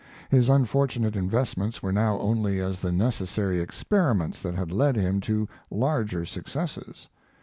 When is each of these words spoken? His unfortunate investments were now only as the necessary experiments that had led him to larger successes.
His 0.29 0.49
unfortunate 0.49 1.15
investments 1.15 1.83
were 1.83 1.91
now 1.91 2.17
only 2.17 2.59
as 2.59 2.79
the 2.79 2.91
necessary 2.91 3.59
experiments 3.59 4.41
that 4.41 4.55
had 4.55 4.71
led 4.71 4.95
him 4.95 5.19
to 5.21 5.47
larger 5.69 6.25
successes. 6.25 7.07